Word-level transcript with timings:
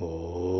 哦。 0.00 0.57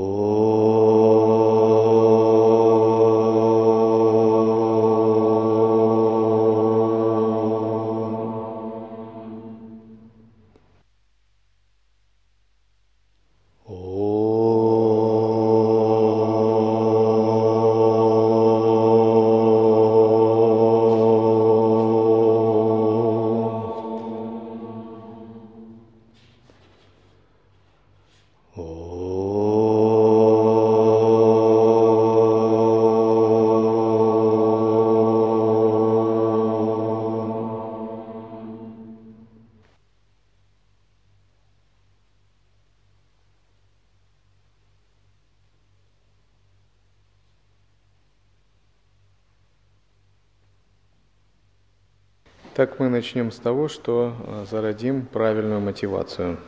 Так 52.59 52.81
мы 52.81 52.89
начнем 52.89 53.31
с 53.31 53.37
того, 53.37 53.69
что 53.69 54.17
э, 54.19 54.47
зародим 54.51 55.07
правильную 55.07 55.61
мотивацию. 55.61 56.39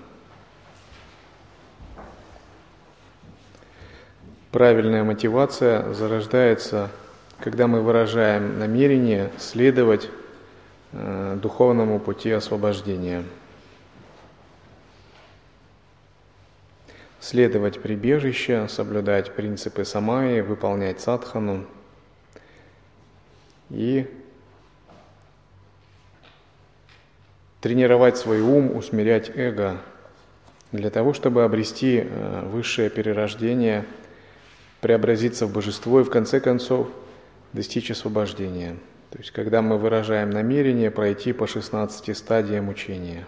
Правильная 4.51 5.05
мотивация 5.05 5.93
зарождается, 5.93 6.91
когда 7.39 7.69
мы 7.69 7.81
выражаем 7.81 8.59
намерение 8.59 9.31
следовать 9.39 10.11
э, 10.91 11.39
духовному 11.41 12.01
пути 12.01 12.33
освобождения. 12.33 13.23
Следовать 17.21 17.81
прибежище, 17.81 18.67
соблюдать 18.67 19.33
принципы 19.37 19.85
самаи, 19.85 20.41
выполнять 20.41 21.01
садхану 21.01 21.67
и 23.71 24.11
тренировать 27.61 28.17
свой 28.17 28.41
ум, 28.41 28.77
усмирять 28.77 29.31
эго, 29.35 29.79
для 30.73 30.91
того, 30.91 31.13
чтобы 31.13 31.45
обрести 31.45 32.05
э, 32.05 32.47
высшее 32.47 32.91
перерождение, 32.91 33.85
преобразиться 34.81 35.47
в 35.47 35.53
божество 35.53 36.01
и 36.01 36.05
в 36.05 36.11
конце 36.11 36.41
концов 36.41 36.89
достичь 37.53 37.91
освобождения. 37.91 38.77
То 39.11 39.19
есть, 39.19 39.31
когда 39.33 39.61
мы 39.61 39.77
выражаем 39.77 40.31
намерение 40.31 40.91
пройти 40.91 41.33
по 41.33 41.47
16 41.47 42.17
стадиям 42.17 42.69
учения. 42.69 43.27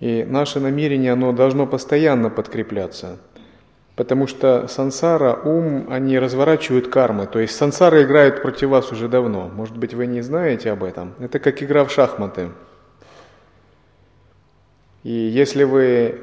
И 0.00 0.24
наше 0.24 0.58
намерение, 0.58 1.12
оно 1.12 1.32
должно 1.32 1.66
постоянно 1.66 2.28
подкрепляться– 2.28 3.18
Потому 3.94 4.26
что 4.26 4.68
сансара, 4.68 5.34
ум, 5.34 5.86
они 5.90 6.18
разворачивают 6.18 6.88
кармы. 6.88 7.26
То 7.26 7.40
есть 7.40 7.54
сансара 7.54 8.02
играет 8.02 8.40
против 8.40 8.70
вас 8.70 8.90
уже 8.90 9.08
давно. 9.08 9.50
Может 9.54 9.76
быть, 9.76 9.92
вы 9.92 10.06
не 10.06 10.22
знаете 10.22 10.70
об 10.70 10.82
этом. 10.82 11.12
Это 11.18 11.38
как 11.38 11.62
игра 11.62 11.84
в 11.84 11.92
шахматы. 11.92 12.48
И 15.02 15.12
если 15.12 15.64
вы 15.64 16.20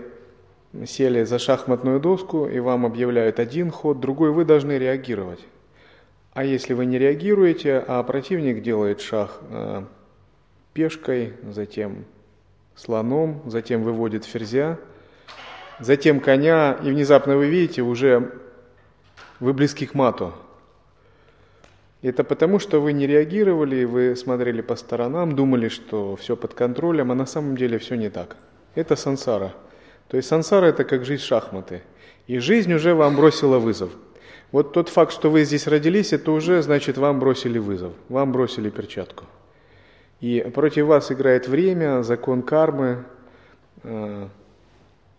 сели 0.85 1.23
за 1.25 1.37
шахматную 1.37 1.99
доску 1.99 2.47
и 2.47 2.59
вам 2.59 2.85
объявляют 2.85 3.39
один 3.39 3.69
ход, 3.69 3.99
другой, 3.99 4.31
вы 4.31 4.45
должны 4.45 4.79
реагировать. 4.79 5.45
А 6.33 6.43
если 6.43 6.73
вы 6.73 6.85
не 6.85 6.97
реагируете, 6.97 7.83
а 7.87 8.01
противник 8.01 8.63
делает 8.63 9.01
шаг 9.01 9.31
э, 9.51 9.83
пешкой, 10.73 11.33
затем 11.51 12.05
слоном, 12.75 13.41
затем 13.45 13.83
выводит 13.83 14.25
ферзя– 14.25 14.79
затем 15.79 16.19
коня, 16.19 16.77
и 16.83 16.91
внезапно 16.91 17.37
вы 17.37 17.47
видите, 17.47 17.81
уже 17.81 18.31
вы 19.39 19.53
близки 19.53 19.85
к 19.85 19.93
мату. 19.93 20.33
Это 22.01 22.23
потому, 22.23 22.59
что 22.59 22.81
вы 22.81 22.93
не 22.93 23.07
реагировали, 23.07 23.83
вы 23.83 24.15
смотрели 24.15 24.61
по 24.61 24.75
сторонам, 24.75 25.35
думали, 25.35 25.67
что 25.67 26.15
все 26.15 26.37
под 26.37 26.53
контролем, 26.53 27.11
а 27.11 27.15
на 27.15 27.25
самом 27.25 27.57
деле 27.57 27.77
все 27.77 27.95
не 27.95 28.09
так. 28.09 28.37
Это 28.75 28.95
сансара. 28.95 29.53
То 30.07 30.17
есть 30.17 30.29
сансара 30.29 30.67
это 30.67 30.85
как 30.85 31.03
жизнь 31.03 31.23
шахматы. 31.23 31.81
И 32.27 32.39
жизнь 32.39 32.73
уже 32.73 32.93
вам 32.93 33.15
бросила 33.15 33.59
вызов. 33.59 33.91
Вот 34.51 34.73
тот 34.73 34.89
факт, 34.89 35.11
что 35.11 35.29
вы 35.29 35.43
здесь 35.43 35.67
родились, 35.67 36.13
это 36.13 36.31
уже 36.31 36.61
значит 36.61 36.97
вам 36.97 37.19
бросили 37.19 37.59
вызов, 37.59 37.93
вам 38.07 38.31
бросили 38.31 38.69
перчатку. 38.69 39.25
И 40.21 40.41
против 40.53 40.85
вас 40.85 41.11
играет 41.11 41.47
время, 41.47 42.01
закон 42.01 42.41
кармы, 42.41 43.05
э, 43.83 44.27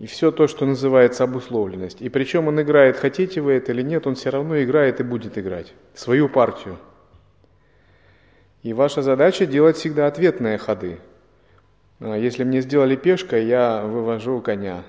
и 0.01 0.07
все 0.07 0.31
то, 0.31 0.49
что 0.49 0.65
называется 0.65 1.25
обусловленность. 1.25 2.01
И 2.01 2.09
причем 2.09 2.49
он 2.49 2.61
играет, 2.61 2.97
хотите 2.97 3.43
вы 3.43 3.53
это 3.53 3.73
или 3.73 3.83
нет, 3.83 4.07
он 4.07 4.15
все 4.15 4.31
равно 4.31 4.61
играет 4.63 4.99
и 4.99 5.05
будет 5.05 5.37
играть 5.37 5.75
свою 5.95 6.31
партию. 6.31 6.79
И 8.63 8.73
ваша 8.73 9.03
задача 9.03 9.45
делать 9.45 9.77
всегда 9.77 10.07
ответные 10.07 10.57
ходы. 10.57 10.99
А 12.01 12.17
если 12.17 12.45
мне 12.45 12.63
сделали 12.63 12.97
пешкой, 12.97 13.45
я 13.45 13.83
вывожу 13.83 14.41
коня. 14.41 14.85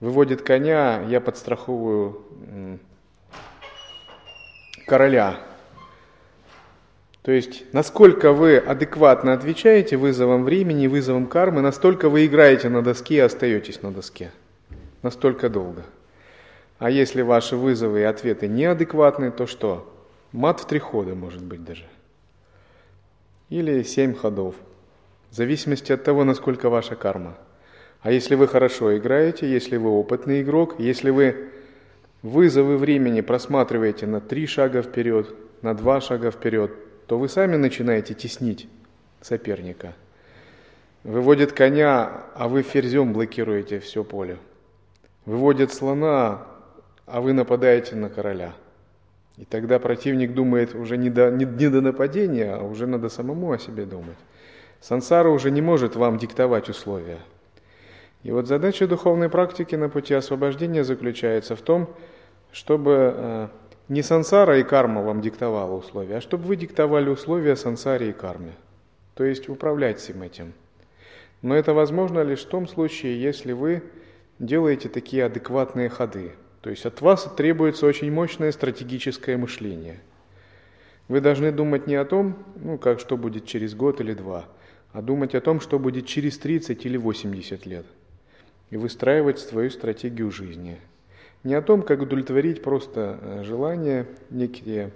Выводит 0.00 0.42
коня, 0.42 1.00
я 1.08 1.20
подстраховываю 1.20 2.20
короля. 4.84 5.38
То 7.22 7.32
есть, 7.32 7.64
насколько 7.72 8.32
вы 8.32 8.56
адекватно 8.56 9.34
отвечаете 9.34 9.96
вызовам 9.96 10.44
времени, 10.44 10.86
вызовам 10.86 11.26
кармы, 11.26 11.60
настолько 11.60 12.08
вы 12.08 12.24
играете 12.26 12.70
на 12.70 12.82
доске 12.82 13.16
и 13.16 13.20
остаетесь 13.20 13.82
на 13.82 13.92
доске. 13.92 14.30
Настолько 15.02 15.50
долго. 15.50 15.84
А 16.78 16.90
если 16.90 17.20
ваши 17.20 17.56
вызовы 17.56 18.00
и 18.00 18.04
ответы 18.04 18.48
неадекватны, 18.48 19.30
то 19.30 19.46
что? 19.46 19.86
Мат 20.32 20.60
в 20.60 20.66
три 20.66 20.78
хода, 20.78 21.14
может 21.14 21.42
быть, 21.42 21.62
даже. 21.62 21.84
Или 23.50 23.82
семь 23.82 24.14
ходов. 24.14 24.54
В 25.30 25.34
зависимости 25.34 25.92
от 25.92 26.02
того, 26.02 26.24
насколько 26.24 26.70
ваша 26.70 26.96
карма. 26.96 27.36
А 28.00 28.10
если 28.10 28.34
вы 28.34 28.48
хорошо 28.48 28.96
играете, 28.96 29.50
если 29.50 29.76
вы 29.76 29.90
опытный 29.90 30.40
игрок, 30.40 30.76
если 30.78 31.10
вы 31.10 31.50
вызовы 32.22 32.78
времени 32.78 33.20
просматриваете 33.20 34.06
на 34.06 34.20
три 34.20 34.46
шага 34.46 34.80
вперед, 34.80 35.34
на 35.60 35.74
два 35.74 36.00
шага 36.00 36.30
вперед, 36.30 36.72
то 37.10 37.18
вы 37.18 37.28
сами 37.28 37.56
начинаете 37.56 38.14
теснить 38.14 38.68
соперника. 39.20 39.94
Выводит 41.02 41.50
коня, 41.50 42.22
а 42.36 42.46
вы 42.46 42.62
ферзем 42.62 43.12
блокируете 43.12 43.80
все 43.80 44.04
поле. 44.04 44.36
Выводит 45.26 45.72
слона, 45.72 46.46
а 47.06 47.20
вы 47.20 47.32
нападаете 47.32 47.96
на 47.96 48.10
короля. 48.10 48.52
И 49.38 49.44
тогда 49.44 49.80
противник 49.80 50.34
думает 50.34 50.76
уже 50.76 50.96
не 50.96 51.10
до, 51.10 51.32
не, 51.32 51.46
не 51.46 51.68
до 51.68 51.80
нападения, 51.80 52.54
а 52.54 52.62
уже 52.62 52.86
надо 52.86 53.08
самому 53.08 53.50
о 53.50 53.58
себе 53.58 53.86
думать. 53.86 54.18
Сансара 54.80 55.30
уже 55.30 55.50
не 55.50 55.62
может 55.62 55.96
вам 55.96 56.16
диктовать 56.16 56.68
условия. 56.68 57.18
И 58.22 58.30
вот 58.30 58.46
задача 58.46 58.86
духовной 58.86 59.28
практики 59.28 59.74
на 59.74 59.88
пути 59.88 60.14
освобождения 60.14 60.84
заключается 60.84 61.56
в 61.56 61.60
том, 61.60 61.90
чтобы 62.52 63.12
э, 63.16 63.48
не 63.90 64.02
сансара 64.02 64.60
и 64.60 64.62
карма 64.62 65.02
вам 65.02 65.20
диктовала 65.20 65.74
условия, 65.74 66.18
а 66.18 66.20
чтобы 66.20 66.44
вы 66.44 66.54
диктовали 66.54 67.08
условия 67.10 67.56
сансаре 67.56 68.10
и 68.10 68.12
карме. 68.12 68.52
То 69.14 69.24
есть 69.24 69.48
управлять 69.48 69.98
всем 69.98 70.22
этим. 70.22 70.52
Но 71.42 71.56
это 71.56 71.74
возможно 71.74 72.22
лишь 72.22 72.44
в 72.44 72.48
том 72.48 72.68
случае, 72.68 73.20
если 73.20 73.50
вы 73.50 73.82
делаете 74.38 74.88
такие 74.88 75.24
адекватные 75.24 75.88
ходы. 75.88 76.34
То 76.60 76.70
есть 76.70 76.86
от 76.86 77.00
вас 77.00 77.24
требуется 77.36 77.84
очень 77.84 78.12
мощное 78.12 78.52
стратегическое 78.52 79.36
мышление. 79.36 79.98
Вы 81.08 81.20
должны 81.20 81.50
думать 81.50 81.88
не 81.88 81.96
о 81.96 82.04
том, 82.04 82.36
ну, 82.54 82.78
как 82.78 83.00
что 83.00 83.16
будет 83.16 83.44
через 83.44 83.74
год 83.74 84.00
или 84.00 84.14
два, 84.14 84.44
а 84.92 85.02
думать 85.02 85.34
о 85.34 85.40
том, 85.40 85.58
что 85.58 85.80
будет 85.80 86.06
через 86.06 86.38
30 86.38 86.86
или 86.86 86.96
80 86.96 87.66
лет. 87.66 87.86
И 88.70 88.76
выстраивать 88.76 89.40
свою 89.40 89.68
стратегию 89.68 90.30
жизни– 90.30 90.78
не 91.44 91.54
о 91.54 91.62
том, 91.62 91.82
как 91.82 92.02
удовлетворить 92.02 92.62
просто 92.62 93.18
э, 93.20 93.42
желания, 93.44 94.06
некие 94.30 94.92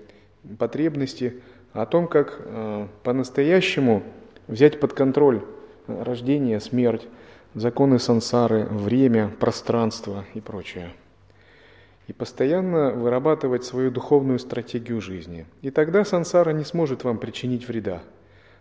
потребности, 0.58 1.40
а 1.72 1.82
о 1.82 1.86
том, 1.86 2.06
как 2.06 2.38
э, 2.38 2.86
по-настоящему 3.02 4.02
взять 4.46 4.78
под 4.78 4.92
контроль 4.92 5.42
э, 5.86 6.02
рождение, 6.02 6.60
смерть, 6.60 7.08
законы 7.54 7.98
сансары, 7.98 8.64
время, 8.64 9.30
пространство 9.40 10.24
и 10.34 10.40
прочее. 10.40 10.92
И 12.06 12.12
постоянно 12.12 12.90
вырабатывать 12.90 13.64
свою 13.64 13.90
духовную 13.90 14.38
стратегию 14.38 15.00
жизни. 15.00 15.46
И 15.62 15.70
тогда 15.70 16.04
сансара 16.04 16.50
не 16.50 16.64
сможет 16.64 17.04
вам 17.04 17.16
причинить 17.16 17.66
вреда. 17.66 18.02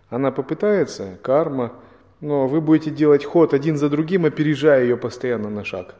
Она 0.09 0.31
попытается, 0.31 1.17
карма, 1.21 1.73
но 2.21 2.47
вы 2.47 2.61
будете 2.61 2.89
делать 2.89 3.25
ход 3.25 3.53
один 3.53 3.75
за 3.75 3.89
другим, 3.89 4.23
опережая 4.23 4.83
ее 4.83 4.95
постоянно 4.95 5.49
на 5.49 5.65
шаг. 5.65 5.95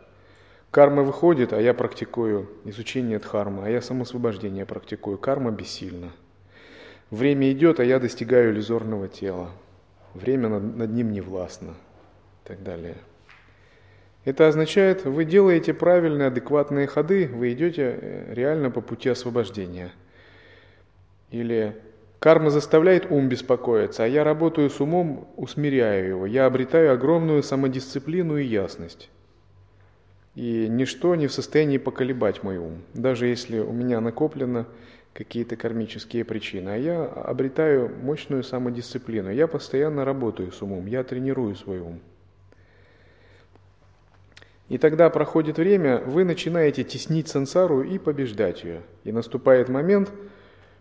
Карма 0.74 1.04
выходит, 1.04 1.54
а 1.54 1.62
я 1.62 1.76
практикую 1.76 2.50
изучение 2.66 3.20
дхармы, 3.20 3.64
а 3.64 3.70
я 3.70 3.80
самосвобождение 3.80 4.66
практикую. 4.66 5.20
Карма 5.20 5.52
бессильна. 5.52 6.10
Время 7.12 7.52
идет, 7.52 7.80
а 7.80 7.86
я 7.86 8.00
достигаю 8.00 8.52
иллюзорного 8.52 9.08
тела. 9.08 9.52
Время 10.16 10.50
над, 10.50 10.76
над 10.76 10.92
ним 10.92 11.12
не 11.12 11.22
властно. 11.22 11.76
И 12.44 12.48
так 12.48 12.64
далее. 12.64 12.96
Это 14.26 14.48
означает, 14.48 15.06
вы 15.06 15.26
делаете 15.26 15.76
правильные, 15.76 16.30
адекватные 16.30 16.88
ходы, 16.88 17.28
вы 17.32 17.54
идете 17.54 18.00
э, 18.02 18.34
реально 18.34 18.72
по 18.72 18.82
пути 18.82 19.10
освобождения. 19.10 19.92
Или 21.30 21.80
карма 22.18 22.50
заставляет 22.50 23.12
ум 23.12 23.30
беспокоиться, 23.30 24.06
а 24.06 24.08
я 24.08 24.24
работаю 24.24 24.72
с 24.72 24.82
умом, 24.82 25.32
усмиряю 25.36 26.08
его. 26.08 26.26
Я 26.26 26.48
обретаю 26.48 26.94
огромную 26.94 27.44
самодисциплину 27.44 28.38
и 28.38 28.46
ясность. 28.46 29.12
И 30.36 30.68
ничто 30.68 31.16
не 31.16 31.28
в 31.28 31.34
состоянии 31.34 31.78
поколебать 31.78 32.42
мой 32.42 32.58
ум, 32.58 32.82
даже 32.94 33.28
если 33.28 33.60
у 33.60 33.72
меня 33.72 34.02
накоплено 34.02 34.66
какие-то 35.14 35.56
кармические 35.56 36.26
причины. 36.26 36.70
А 36.70 36.76
я 36.76 37.06
обретаю 37.06 37.90
мощную 38.02 38.44
самодисциплину. 38.44 39.32
Я 39.32 39.48
постоянно 39.48 40.06
работаю 40.06 40.52
с 40.52 40.62
умом, 40.62 40.88
я 40.88 41.04
тренирую 41.04 41.56
свой 41.56 41.80
ум. 41.80 42.00
И 44.70 44.80
тогда 44.80 45.10
проходит 45.12 45.58
время, 45.58 46.00
вы 46.00 46.24
начинаете 46.24 46.84
теснить 46.84 47.28
сансару 47.28 47.84
и 47.84 48.00
побеждать 48.00 48.64
ее. 48.64 48.82
И 49.04 49.12
наступает 49.12 49.70
момент, 49.70 50.12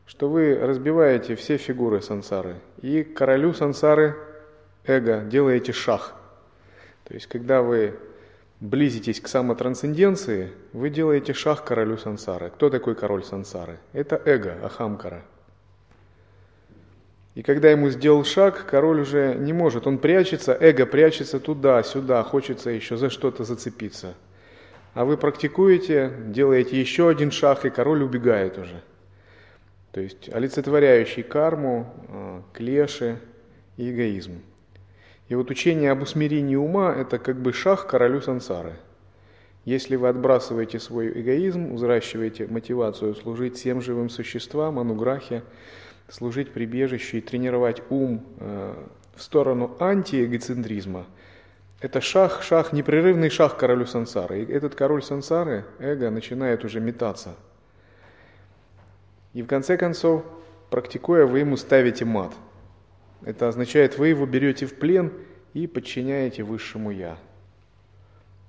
что 0.06 0.30
вы 0.30 0.58
разбиваете 0.58 1.34
все 1.34 1.58
фигуры 1.58 2.00
сансары. 2.00 2.56
И 2.80 3.02
королю 3.02 3.52
сансары, 3.52 4.16
эго, 4.86 5.20
делаете 5.20 5.72
шах. 5.72 6.14
То 7.04 7.12
есть, 7.12 7.26
когда 7.26 7.60
вы 7.60 7.98
близитесь 8.62 9.20
к 9.20 9.26
самотрансценденции, 9.26 10.52
вы 10.72 10.88
делаете 10.88 11.32
шаг 11.34 11.64
королю 11.64 11.98
сансары. 11.98 12.50
Кто 12.50 12.70
такой 12.70 12.94
король 12.94 13.24
сансары? 13.24 13.78
Это 13.92 14.22
эго, 14.24 14.56
ахамкара. 14.62 15.22
И 17.34 17.42
когда 17.42 17.70
ему 17.70 17.90
сделал 17.90 18.24
шаг, 18.24 18.66
король 18.70 19.00
уже 19.00 19.34
не 19.34 19.52
может, 19.52 19.86
он 19.88 19.98
прячется, 19.98 20.56
эго 20.58 20.86
прячется 20.86 21.40
туда, 21.40 21.82
сюда, 21.82 22.22
хочется 22.22 22.70
еще 22.70 22.96
за 22.96 23.10
что-то 23.10 23.42
зацепиться. 23.42 24.14
А 24.94 25.04
вы 25.04 25.16
практикуете, 25.16 26.12
делаете 26.26 26.78
еще 26.78 27.08
один 27.08 27.32
шаг, 27.32 27.64
и 27.64 27.70
король 27.70 28.02
убегает 28.02 28.58
уже. 28.58 28.80
То 29.90 30.00
есть 30.00 30.28
олицетворяющий 30.32 31.24
карму, 31.24 31.92
а, 32.08 32.42
клеши 32.52 33.18
и 33.76 33.90
эгоизм. 33.90 34.40
И 35.32 35.34
вот 35.34 35.50
учение 35.50 35.90
об 35.90 36.02
усмирении 36.02 36.56
ума– 36.56 36.94
это 36.98 37.18
как 37.18 37.40
бы 37.40 37.54
шаг 37.54 37.86
королю 37.86 38.20
сансары. 38.20 38.74
Если 39.64 39.96
вы 39.96 40.08
отбрасываете 40.08 40.78
свой 40.78 41.08
эгоизм, 41.08 41.74
взращиваете 41.74 42.46
мотивацию 42.48 43.14
служить 43.14 43.56
всем 43.56 43.80
живым 43.80 44.10
существам, 44.10 44.78
ануграхе, 44.78 45.42
служить 46.10 46.52
прибежищу 46.52 47.16
и 47.16 47.22
тренировать 47.22 47.82
ум 47.88 48.26
э, 48.40 48.74
в 49.16 49.22
сторону 49.22 49.74
антиэгоцентризма, 49.80 51.06
это 51.80 52.02
шаг, 52.02 52.42
шаг, 52.42 52.74
непрерывный 52.74 53.30
шаг 53.30 53.56
королю 53.56 53.86
сансары. 53.86 54.42
И 54.42 54.52
этот 54.52 54.74
король 54.74 55.02
сансары, 55.02 55.64
эго, 55.78 56.10
начинает 56.10 56.62
уже 56.62 56.78
метаться. 56.78 57.36
И 59.32 59.40
в 59.40 59.46
конце 59.46 59.78
концов, 59.78 60.26
практикуя, 60.68 61.24
вы 61.24 61.38
ему 61.38 61.56
ставите 61.56 62.04
мат– 62.04 62.34
это 63.24 63.48
означает, 63.48 63.98
вы 63.98 64.08
его 64.08 64.26
берете 64.26 64.66
в 64.66 64.74
плен 64.74 65.12
и 65.54 65.66
подчиняете 65.66 66.42
высшему 66.42 66.90
Я. 66.90 67.18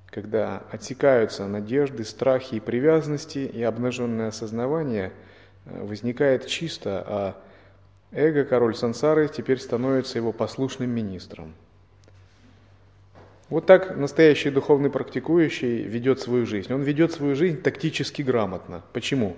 Когда 0.08 0.64
отсекаются 0.72 1.48
надежды, 1.48 2.04
страхи 2.04 2.56
и 2.56 2.60
привязанности, 2.60 3.40
и 3.40 3.64
обнаженное 3.64 4.28
осознавание 4.28 5.12
э, 5.66 5.84
возникает 5.84 6.46
чисто, 6.46 7.04
а 7.08 7.42
эго, 8.12 8.46
король 8.46 8.76
сансары, 8.76 9.28
теперь 9.28 9.60
становится 9.60 10.20
его 10.20 10.32
послушным 10.32 10.90
министром. 10.90 11.54
Вот 13.50 13.66
так 13.66 13.98
настоящий 13.98 14.50
духовный 14.50 14.90
практикующий 14.90 15.84
ведет 15.84 16.20
свою 16.20 16.46
жизнь. 16.46 16.72
Он 16.74 16.82
ведет 16.82 17.12
свою 17.12 17.36
жизнь 17.36 17.62
тактически 17.62 18.22
грамотно. 18.22 18.84
Почему? 18.94 19.36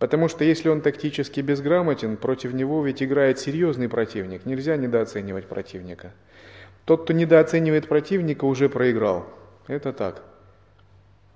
Потому 0.00 0.28
что 0.28 0.44
если 0.44 0.70
он 0.70 0.80
тактически 0.80 1.40
безграмотен, 1.40 2.16
против 2.16 2.54
него 2.54 2.82
ведь 2.82 3.02
играет 3.02 3.38
серьезный 3.38 3.86
противник. 3.86 4.46
Нельзя 4.46 4.76
недооценивать 4.76 5.46
противника. 5.46 6.12
Тот, 6.86 7.04
кто 7.04 7.12
недооценивает 7.12 7.86
противника, 7.86 8.46
уже 8.46 8.70
проиграл. 8.70 9.26
Это 9.66 9.92
так. 9.92 10.22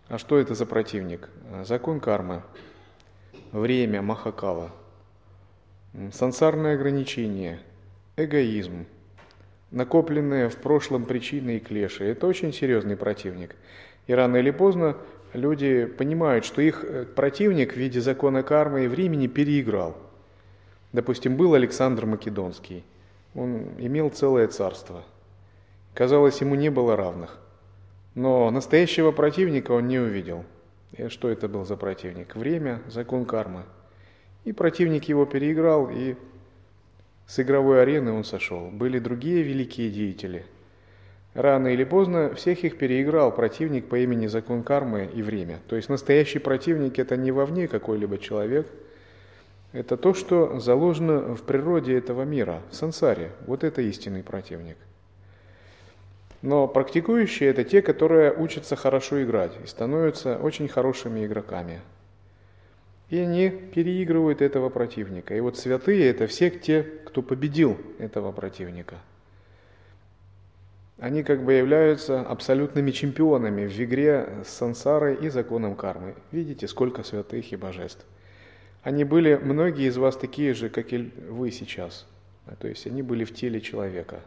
А 0.08 0.16
что 0.16 0.38
это 0.38 0.54
за 0.54 0.64
противник? 0.64 1.28
Закон 1.64 2.00
кармы, 2.00 2.42
время, 3.52 4.00
махакала, 4.00 4.70
сансарное 6.12 6.74
ограничение, 6.74 7.60
эгоизм, 8.16 8.86
накопленные 9.70 10.48
в 10.48 10.56
прошлом 10.56 11.04
причины 11.04 11.58
и 11.58 11.60
клеши. 11.60 12.04
Это 12.04 12.26
очень 12.26 12.54
серьезный 12.54 12.96
противник. 12.96 13.56
И 14.06 14.14
рано 14.14 14.38
или 14.38 14.50
поздно 14.50 14.96
люди 15.34 15.84
понимают, 15.84 16.44
что 16.44 16.62
их 16.62 16.84
э, 16.84 17.04
противник 17.04 17.74
в 17.74 17.76
виде 17.76 18.00
закона 18.00 18.42
кармы 18.42 18.84
и 18.84 18.88
времени 18.88 19.26
переиграл. 19.26 19.96
Допустим, 20.92 21.36
был 21.36 21.54
Александр 21.54 22.06
Македонский. 22.06 22.84
Он 23.34 23.66
имел 23.78 24.10
целое 24.10 24.46
царство. 24.48 25.04
Казалось, 25.92 26.40
ему 26.40 26.54
не 26.54 26.70
было 26.70 26.96
равных. 26.96 27.38
Но 28.14 28.50
настоящего 28.50 29.10
противника 29.10 29.72
он 29.72 29.88
не 29.88 29.98
увидел. 29.98 30.44
И 30.92 31.08
что 31.08 31.28
это 31.28 31.48
был 31.48 31.64
за 31.64 31.76
противник? 31.76 32.36
Время, 32.36 32.80
закон 32.86 33.24
кармы. 33.24 33.64
И 34.44 34.52
противник 34.52 35.04
его 35.04 35.26
переиграл, 35.26 35.90
и 35.90 36.14
с 37.26 37.40
игровой 37.40 37.82
арены 37.82 38.12
он 38.12 38.22
сошел. 38.22 38.70
Были 38.70 38.98
другие 38.98 39.42
великие 39.42 39.90
деятели– 39.90 40.46
Рано 41.34 41.66
или 41.66 41.82
поздно 41.82 42.32
всех 42.36 42.62
их 42.62 42.78
переиграл 42.78 43.34
противник 43.34 43.88
по 43.88 43.98
имени 43.98 44.28
закон 44.28 44.62
кармы 44.62 45.10
и 45.12 45.20
время. 45.20 45.58
То 45.68 45.74
есть 45.74 45.88
настоящий 45.88 46.38
противник 46.38 47.00
это 47.00 47.16
не 47.16 47.32
вовне 47.32 47.66
какой-либо 47.66 48.18
человек, 48.18 48.68
это 49.72 49.96
то, 49.96 50.14
что 50.14 50.60
заложено 50.60 51.34
в 51.34 51.42
природе 51.42 51.98
этого 51.98 52.22
мира, 52.22 52.62
в 52.70 52.76
сансаре. 52.76 53.32
Вот 53.48 53.64
это 53.64 53.82
истинный 53.82 54.22
противник. 54.22 54.76
Но 56.40 56.68
практикующие 56.68 57.50
это 57.50 57.64
те, 57.64 57.82
которые 57.82 58.32
учатся 58.32 58.76
хорошо 58.76 59.20
играть 59.24 59.52
и 59.64 59.66
становятся 59.66 60.38
очень 60.38 60.68
хорошими 60.68 61.26
игроками. 61.26 61.80
И 63.08 63.18
они 63.18 63.48
переигрывают 63.50 64.40
этого 64.40 64.68
противника. 64.68 65.34
И 65.34 65.40
вот 65.40 65.58
святые 65.58 66.08
это 66.08 66.28
все 66.28 66.50
те, 66.50 66.84
кто 66.84 67.22
победил 67.22 67.76
этого 67.98 68.30
противника– 68.30 68.98
они 70.98 71.24
как 71.24 71.44
бы 71.44 71.54
являются 71.54 72.20
абсолютными 72.20 72.90
чемпионами 72.92 73.66
в 73.66 73.80
игре 73.80 74.28
с 74.44 74.48
сансарой 74.48 75.16
и 75.16 75.28
законом 75.28 75.74
кармы. 75.74 76.14
Видите, 76.30 76.68
сколько 76.68 77.02
святых 77.02 77.52
и 77.52 77.56
божеств. 77.56 78.04
Они 78.82 79.02
были, 79.02 79.34
многие 79.34 79.88
из 79.88 79.96
вас 79.96 80.16
такие 80.16 80.54
же, 80.54 80.68
как 80.68 80.92
и 80.92 81.10
вы 81.28 81.50
сейчас. 81.50 82.06
То 82.60 82.68
есть 82.68 82.86
они 82.86 83.02
были 83.02 83.24
в 83.24 83.34
теле 83.34 83.60
человека. 83.60 84.20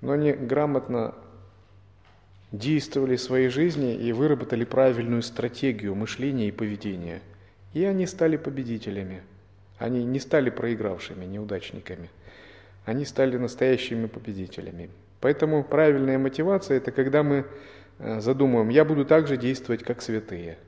Но 0.00 0.12
они 0.12 0.32
грамотно 0.32 1.14
действовали 2.50 3.16
в 3.16 3.20
своей 3.20 3.48
жизни 3.48 3.94
и 3.94 4.12
выработали 4.12 4.64
правильную 4.64 5.22
стратегию 5.22 5.94
мышления 5.94 6.48
и 6.48 6.52
поведения. 6.52 7.20
И 7.74 7.84
они 7.84 8.06
стали 8.06 8.36
победителями. 8.36 9.22
Они 9.78 10.02
не 10.02 10.18
стали 10.18 10.50
проигравшими, 10.50 11.24
неудачниками. 11.24 12.10
Они 12.84 13.04
стали 13.04 13.36
настоящими 13.36 14.06
победителями. 14.06 14.90
Поэтому 15.20 15.64
правильная 15.64 16.18
мотивация– 16.18 16.76
это 16.78 16.92
когда 16.92 17.22
мы 17.22 17.44
э, 17.98 18.20
задумываем, 18.20 18.68
я 18.68 18.84
буду 18.84 19.04
так 19.04 19.26
же 19.26 19.36
действовать, 19.36 19.82
как 19.82 20.02
святые. 20.02 20.58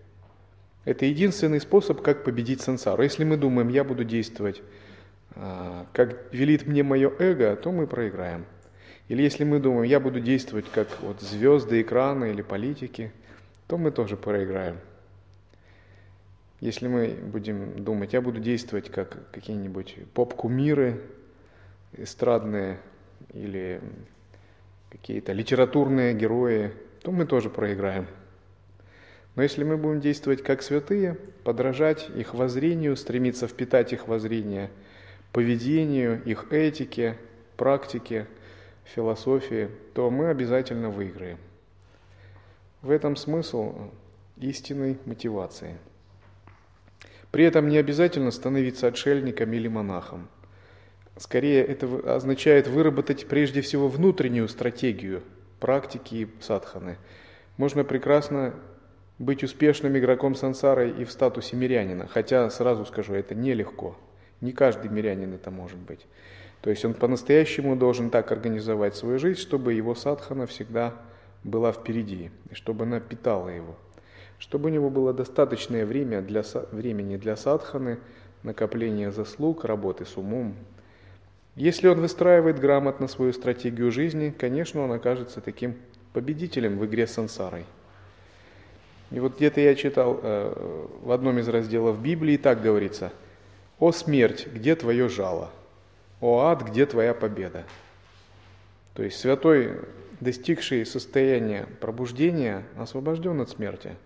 Это 0.85 1.05
единственный 1.05 1.61
способ, 1.61 2.03
как 2.03 2.25
победить 2.25 2.61
сансару. 2.61 3.03
Если 3.03 3.25
мы 3.25 3.37
думаем, 3.37 3.69
я 3.69 3.85
буду 3.85 4.05
действовать, 4.05 4.63
э, 5.37 5.85
как 5.93 6.33
велит 6.33 6.67
мне 6.67 6.83
мое 6.83 7.13
эго, 7.19 7.55
то 7.57 7.71
мы 7.71 7.87
проиграем. 7.87 8.45
Или 9.09 9.23
если 9.23 9.45
мы 9.45 9.61
думаем, 9.61 9.85
я 9.85 10.01
буду 10.01 10.21
действовать, 10.21 10.67
как 10.73 10.89
вот 11.01 11.21
звезды 11.21 11.81
экрана 11.83 12.27
или 12.27 12.43
политики, 12.43 13.13
то 13.67 13.77
мы 13.77 13.91
тоже 13.91 14.17
проиграем. 14.17 14.79
Если 16.61 16.89
мы 16.89 17.09
будем 17.09 17.83
думать, 17.83 18.13
я 18.13 18.21
буду 18.21 18.41
действовать 18.41 18.91
как 18.91 19.31
какие-нибудь 19.31 19.97
поп-кумиры, 20.13 21.01
эстрадные 21.93 22.79
или 23.33 23.81
какие-то 24.91 25.33
литературные 25.33 26.15
герои, 26.15 26.73
то 27.03 27.13
мы 27.13 27.25
тоже 27.25 27.49
проиграем. 27.49 28.07
Но 29.37 29.43
если 29.43 29.65
мы 29.65 29.77
будем 29.77 30.01
действовать 30.01 30.43
как 30.43 30.63
святые, 30.63 31.17
подражать 31.45 32.11
их 32.11 32.35
воззрению, 32.35 32.97
стремиться 32.97 33.47
впитать 33.47 33.93
их 33.93 34.09
воззрение, 34.09 34.71
поведению, 35.33 36.23
их 36.25 36.53
этике, 36.53 37.17
практике, 37.57 38.27
философии, 38.85 39.71
то 39.95 40.11
мы 40.11 40.29
обязательно 40.29 40.91
выиграем. 40.91 41.39
В 42.83 42.91
этом 42.91 43.15
смысл 43.15 43.91
истинной 44.39 44.99
мотивации. 45.05 45.77
При 47.31 47.45
этом 47.45 47.69
не 47.69 47.77
обязательно 47.77 48.31
становиться 48.31 48.89
отшельником 48.89 49.53
или 49.53 49.69
монахом. 49.69 50.29
Скорее, 51.17 51.65
это 51.65 52.15
означает 52.15 52.67
выработать 52.67 53.27
прежде 53.27 53.61
всего 53.61 53.89
внутреннюю 53.89 54.49
стратегию 54.49 55.23
практики 55.59 56.29
садханы. 56.41 56.97
Можно 57.57 57.85
прекрасно 57.85 58.55
быть 59.19 59.45
успешным 59.45 59.99
игроком 59.99 60.35
сансары 60.35 60.91
и 60.91 61.05
в 61.05 61.13
статусе 61.13 61.57
мирянина, 61.57 62.07
хотя, 62.07 62.49
сразу 62.49 62.87
скажу, 62.87 63.13
это 63.13 63.35
нелегко. 63.35 63.97
Не 64.41 64.53
каждый 64.53 64.91
мирянин 64.91 65.35
это 65.35 65.51
может 65.51 65.79
быть. 65.79 66.07
То 66.63 66.71
есть 66.71 66.85
он 66.85 66.95
по-настоящему 66.95 67.77
должен 67.77 68.11
так 68.11 68.33
организовать 68.33 68.97
свою 68.97 69.19
жизнь, 69.19 69.41
чтобы 69.41 69.75
его 69.75 69.95
садхана 69.95 70.47
всегда 70.47 70.95
была 71.45 71.73
впереди, 71.73 72.31
и 72.51 72.55
чтобы 72.55 72.85
она 72.85 73.01
питала 73.01 73.49
его. 73.49 73.77
Чтобы 74.39 74.71
у 74.71 74.73
него 74.73 74.89
было 74.91 75.13
достаточное 75.13 75.85
время 75.85 76.23
для, 76.23 76.43
времени 76.73 77.17
для 77.17 77.37
садханы, 77.37 77.99
накопления 78.43 79.11
заслуг, 79.11 79.65
работы 79.65 80.07
с 80.07 80.17
умом. 80.17 80.55
Если 81.57 81.89
он 81.89 82.01
выстраивает 82.01 82.61
грамотно 82.61 83.09
свою 83.09 83.33
стратегию 83.33 83.91
жизни, 83.91 84.35
конечно, 84.37 84.83
он 84.83 84.93
окажется 84.93 85.41
таким 85.41 85.77
победителем 86.13 86.79
в 86.79 86.87
игре 86.87 87.07
с 87.07 87.13
сансарой. 87.13 87.65
И 89.11 89.19
вот 89.19 89.37
где-то 89.37 89.61
я 89.61 89.75
читал 89.75 90.21
э, 90.23 90.89
в 91.03 91.11
одном 91.11 91.39
из 91.39 91.49
разделов 91.49 92.01
Библии, 92.01 92.37
так 92.37 92.63
говорится, 92.63 93.13
«О 93.79 93.91
смерть, 93.91 94.47
где 94.47 94.77
твое 94.77 95.09
жало? 95.09 95.51
О 96.21 96.41
ад, 96.41 96.63
где 96.63 96.87
твоя 96.87 97.13
победа?» 97.13 97.65
То 98.95 99.03
есть 99.03 99.19
святой, 99.19 99.81
достигший 100.21 100.87
состояния 100.87 101.67
пробуждения, 101.81 102.65
освобожден 102.77 103.41
от 103.41 103.51
смерти. 103.51 103.97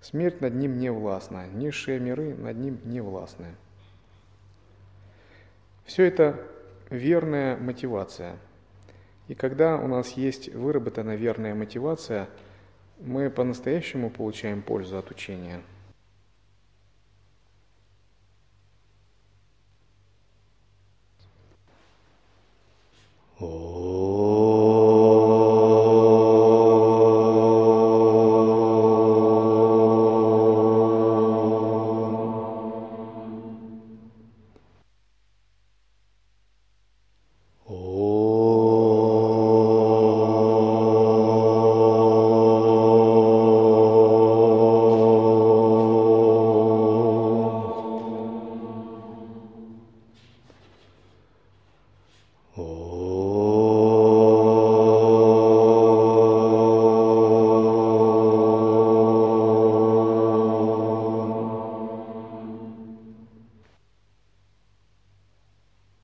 Смерть 0.00 0.40
над 0.40 0.54
ним 0.54 0.78
не 0.78 0.92
властна, 0.92 1.46
низшие 1.48 1.98
миры 1.98 2.34
над 2.34 2.56
ним 2.56 2.78
не 2.84 3.00
властны. 3.00 3.56
Все 5.86 6.04
это 6.04 6.44
верная 6.90 7.56
мотивация. 7.56 8.36
И 9.28 9.34
когда 9.34 9.76
у 9.76 9.86
нас 9.86 10.12
есть 10.12 10.52
выработана 10.52 11.14
верная 11.14 11.54
мотивация, 11.54 12.28
мы 13.00 13.30
по-настоящему 13.30 14.10
получаем 14.10 14.62
пользу 14.62 14.98
от 14.98 15.10
учения. 15.10 15.62
Oh. 23.38 23.85